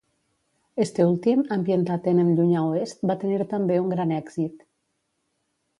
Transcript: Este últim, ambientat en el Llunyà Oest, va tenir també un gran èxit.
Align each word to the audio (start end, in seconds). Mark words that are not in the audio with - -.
Este 0.85 1.01
últim, 1.09 1.43
ambientat 1.57 2.09
en 2.13 2.23
el 2.25 2.33
Llunyà 2.39 2.65
Oest, 2.71 3.07
va 3.13 3.19
tenir 3.25 3.41
també 3.55 3.79
un 3.85 3.95
gran 3.95 4.17
èxit. 4.23 4.67